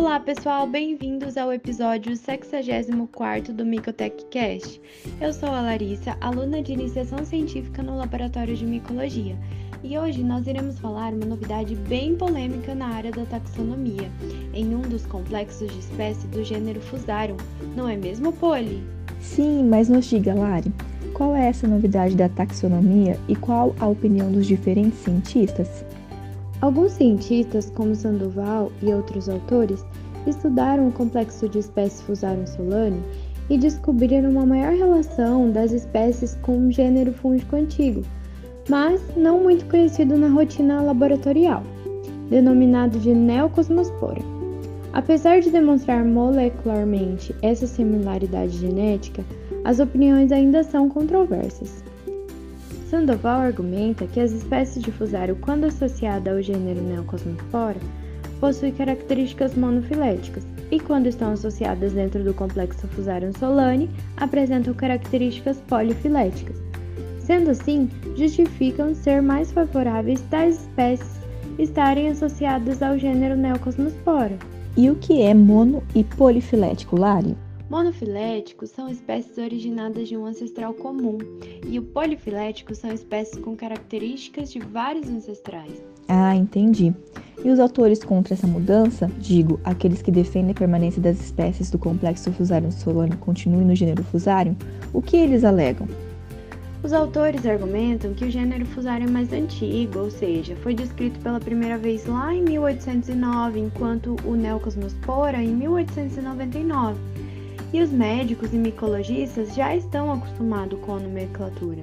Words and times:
Olá 0.00 0.18
pessoal, 0.18 0.66
bem-vindos 0.66 1.36
ao 1.36 1.52
episódio 1.52 2.16
64 2.16 3.52
do 3.52 3.66
Micotech 3.66 4.24
Cast. 4.30 4.80
Eu 5.20 5.30
sou 5.30 5.50
a 5.50 5.60
Larissa, 5.60 6.16
aluna 6.22 6.62
de 6.62 6.72
iniciação 6.72 7.22
científica 7.22 7.82
no 7.82 7.98
Laboratório 7.98 8.56
de 8.56 8.64
Micologia, 8.64 9.36
e 9.84 9.98
hoje 9.98 10.24
nós 10.24 10.46
iremos 10.46 10.78
falar 10.78 11.12
uma 11.12 11.26
novidade 11.26 11.74
bem 11.74 12.16
polêmica 12.16 12.74
na 12.74 12.86
área 12.86 13.10
da 13.10 13.26
taxonomia, 13.26 14.10
em 14.54 14.74
um 14.74 14.80
dos 14.80 15.04
complexos 15.04 15.70
de 15.70 15.80
espécie 15.80 16.26
do 16.28 16.42
gênero 16.42 16.80
Fusarium, 16.80 17.36
não 17.76 17.86
é 17.86 17.94
mesmo, 17.94 18.32
Poli? 18.32 18.82
Sim, 19.20 19.64
mas 19.64 19.90
nos 19.90 20.06
diga, 20.06 20.32
Lari, 20.32 20.72
qual 21.12 21.36
é 21.36 21.46
essa 21.46 21.68
novidade 21.68 22.16
da 22.16 22.30
taxonomia 22.30 23.18
e 23.28 23.36
qual 23.36 23.76
a 23.78 23.86
opinião 23.86 24.32
dos 24.32 24.46
diferentes 24.46 24.98
cientistas? 25.00 25.84
Alguns 26.60 26.92
cientistas, 26.92 27.70
como 27.70 27.94
Sandoval 27.94 28.70
e 28.82 28.92
outros 28.92 29.28
autores, 29.28 29.84
estudaram 30.26 30.88
o 30.88 30.92
complexo 30.92 31.48
de 31.48 31.58
espécies 31.58 32.02
Fusarium 32.02 32.46
solane 32.46 33.02
e 33.48 33.56
descobriram 33.56 34.30
uma 34.30 34.44
maior 34.44 34.74
relação 34.74 35.50
das 35.50 35.72
espécies 35.72 36.36
com 36.42 36.56
um 36.56 36.70
gênero 36.70 37.12
fúngico 37.14 37.56
antigo, 37.56 38.02
mas 38.68 39.00
não 39.16 39.42
muito 39.42 39.64
conhecido 39.66 40.18
na 40.18 40.28
rotina 40.28 40.82
laboratorial, 40.82 41.62
denominado 42.28 42.98
de 42.98 43.14
Neocosmospora. 43.14 44.22
Apesar 44.92 45.40
de 45.40 45.50
demonstrar 45.50 46.04
molecularmente 46.04 47.34
essa 47.42 47.66
similaridade 47.66 48.58
genética, 48.58 49.24
as 49.64 49.78
opiniões 49.80 50.30
ainda 50.30 50.62
são 50.62 50.88
controversas. 50.88 51.82
Sandoval 52.90 53.42
argumenta 53.42 54.04
que 54.04 54.18
as 54.18 54.32
espécies 54.32 54.82
de 54.82 54.90
fusário, 54.90 55.36
quando 55.36 55.64
associada 55.64 56.32
ao 56.32 56.42
gênero 56.42 56.82
Neocosmophora, 56.82 57.78
possuem 58.40 58.72
características 58.72 59.54
monofiléticas 59.54 60.44
e, 60.72 60.80
quando 60.80 61.06
estão 61.06 61.30
associadas 61.30 61.92
dentro 61.92 62.24
do 62.24 62.34
complexo 62.34 62.88
Fusarium 62.88 63.32
solane, 63.38 63.88
apresentam 64.16 64.74
características 64.74 65.58
polifiléticas. 65.68 66.56
Sendo 67.20 67.50
assim, 67.50 67.88
justificam 68.16 68.92
ser 68.92 69.22
mais 69.22 69.52
favoráveis 69.52 70.20
tais 70.28 70.56
espécies 70.56 71.20
estarem 71.60 72.08
associadas 72.08 72.82
ao 72.82 72.98
gênero 72.98 73.36
Neocosmospora. 73.36 74.36
E 74.76 74.90
o 74.90 74.96
que 74.96 75.22
é 75.22 75.32
mono 75.32 75.80
e 75.94 76.02
polifilético, 76.02 76.98
Lari? 76.98 77.36
Monofiléticos 77.70 78.70
são 78.70 78.88
espécies 78.88 79.38
originadas 79.38 80.08
de 80.08 80.16
um 80.16 80.26
ancestral 80.26 80.74
comum, 80.74 81.18
e 81.64 81.78
o 81.78 81.82
polifilético 81.82 82.74
são 82.74 82.92
espécies 82.92 83.38
com 83.38 83.54
características 83.54 84.50
de 84.50 84.58
vários 84.58 85.08
ancestrais. 85.08 85.80
Ah, 86.08 86.34
entendi. 86.34 86.92
E 87.44 87.48
os 87.48 87.60
autores 87.60 88.02
contra 88.02 88.34
essa 88.34 88.48
mudança, 88.48 89.08
digo, 89.20 89.60
aqueles 89.62 90.02
que 90.02 90.10
defendem 90.10 90.50
a 90.50 90.54
permanência 90.54 91.00
das 91.00 91.20
espécies 91.20 91.70
do 91.70 91.78
complexo 91.78 92.32
Fusarium 92.32 92.72
solano 92.72 93.16
continuem 93.18 93.64
no 93.64 93.76
gênero 93.76 94.02
Fusarium, 94.02 94.56
o 94.92 95.00
que 95.00 95.16
eles 95.16 95.44
alegam? 95.44 95.86
Os 96.82 96.92
autores 96.92 97.46
argumentam 97.46 98.14
que 98.14 98.24
o 98.24 98.30
gênero 98.32 98.66
Fusarium 98.66 99.06
é 99.06 99.12
mais 99.12 99.32
antigo, 99.32 100.00
ou 100.00 100.10
seja, 100.10 100.56
foi 100.56 100.74
descrito 100.74 101.20
pela 101.20 101.38
primeira 101.38 101.78
vez 101.78 102.04
lá 102.04 102.34
em 102.34 102.42
1809, 102.42 103.60
enquanto 103.60 104.16
o 104.24 104.34
Neocosmospora 104.34 105.40
em 105.40 105.54
1899 105.54 106.98
e 107.72 107.80
os 107.80 107.90
médicos 107.90 108.52
e 108.52 108.56
micologistas 108.56 109.54
já 109.54 109.74
estão 109.74 110.12
acostumados 110.12 110.78
com 110.80 110.96
a 110.96 111.00
nomenclatura. 111.00 111.82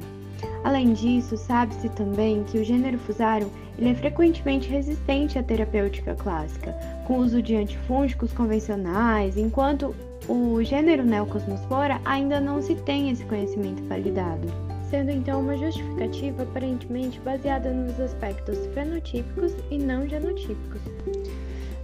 Além 0.64 0.94
disso, 0.94 1.38
sabe-se 1.38 1.90
também 1.90 2.44
que 2.44 2.60
o 2.60 2.64
gênero 2.64 2.98
Fusarium 3.00 3.50
ele 3.78 3.90
é 3.90 3.96
frequentemente 3.96 4.70
resistente 4.70 5.38
à 5.38 5.44
terapêutica 5.44 6.16
clássica, 6.16 6.74
com 7.06 7.20
uso 7.20 7.42
de 7.42 7.56
antifúngicos 7.56 8.34
convencionais, 8.34 9.38
enquanto 9.38 9.96
o 10.28 10.62
gênero 10.64 11.04
Neocosmospora 11.04 12.02
ainda 12.04 12.40
não 12.40 12.62
se 12.62 12.76
tem 12.76 13.10
esse 13.10 13.24
conhecimento 13.26 13.84
validado, 13.84 14.48
sendo 14.90 15.12
então 15.12 15.42
uma 15.42 15.56
justificativa 15.56 16.44
aparentemente 16.44 17.20
baseada 17.20 17.72
nos 17.72 18.00
aspectos 18.00 18.58
fenotípicos 18.74 19.54
e 19.70 19.78
não 19.78 20.08
genotípicos. 20.08 20.82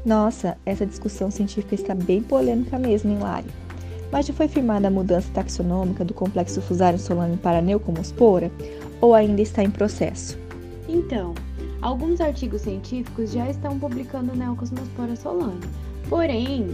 Nossa, 0.03 0.57
essa 0.65 0.85
discussão 0.85 1.31
científica 1.31 1.75
está 1.75 1.95
bem 1.95 2.21
polêmica 2.21 2.77
mesmo, 2.77 3.11
hein, 3.11 3.19
Lari? 3.19 3.47
Mas 4.13 4.27
já 4.27 4.33
foi 4.33 4.47
firmada 4.47 4.89
a 4.89 4.91
mudança 4.91 5.27
taxonômica 5.33 6.05
do 6.05 6.13
complexo 6.13 6.61
Fusarium 6.61 6.99
solane 6.99 7.35
para 7.35 7.63
Neucomospora 7.63 8.51
ou 9.01 9.15
ainda 9.15 9.41
está 9.41 9.63
em 9.63 9.71
processo? 9.71 10.37
Então, 10.87 11.33
alguns 11.81 12.21
artigos 12.21 12.61
científicos 12.61 13.31
já 13.31 13.49
estão 13.49 13.79
publicando 13.79 14.35
Neocosmospora 14.35 15.15
solane. 15.15 15.61
Porém, 16.07 16.67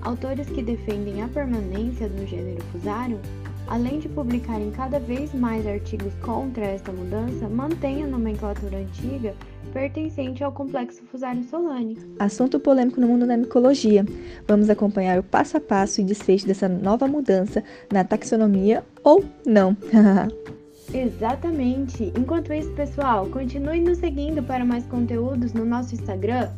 autores 0.00 0.48
que 0.48 0.62
defendem 0.62 1.24
a 1.24 1.28
permanência 1.28 2.08
do 2.08 2.24
gênero 2.24 2.62
Fusarium, 2.70 3.18
além 3.66 3.98
de 3.98 4.08
publicarem 4.08 4.70
cada 4.70 4.98
vez 4.98 5.32
mais 5.34 5.66
artigos 5.66 6.14
contra 6.22 6.64
esta 6.64 6.92
mudança, 6.92 7.48
mantêm 7.48 8.04
a 8.04 8.06
nomenclatura 8.06 8.78
antiga 8.78 9.34
pertencente 9.72 10.42
ao 10.42 10.52
complexo 10.52 11.02
Fusarium 11.10 11.42
solane. 11.44 11.98
Assunto 12.18 12.58
polêmico 12.58 13.00
no 13.00 13.08
mundo 13.08 13.26
da 13.26 13.36
micologia. 13.36 14.06
Vamos 14.46 14.70
acompanhar 14.70 15.18
o 15.18 15.22
passo 15.22 15.56
a 15.56 15.60
passo 15.60 16.00
e 16.00 16.04
desfecho 16.04 16.46
dessa 16.46 16.68
nova 16.68 17.06
mudança 17.06 17.62
na 17.92 18.02
taxonomia 18.02 18.84
ou 19.04 19.24
não. 19.44 19.76
Exatamente! 20.94 22.12
Enquanto 22.16 22.52
isso, 22.52 22.70
pessoal, 22.72 23.26
continue 23.26 23.80
nos 23.80 23.98
seguindo 23.98 24.42
para 24.42 24.64
mais 24.64 24.86
conteúdos 24.86 25.52
no 25.52 25.64
nosso 25.64 25.94
Instagram, 25.94 26.48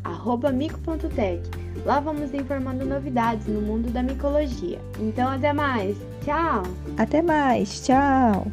mico.tech. 0.55 1.43
Lá 1.85 1.99
vamos 1.99 2.35
informando 2.35 2.85
novidades 2.85 3.47
no 3.47 3.61
mundo 3.61 3.91
da 3.91 4.03
micologia. 4.03 4.79
Então, 5.01 5.29
até 5.29 5.53
mais! 5.53 5.97
Tchau! 6.29 6.63
Até 6.99 7.23
mais! 7.23 7.65
Tchau! 7.83 8.45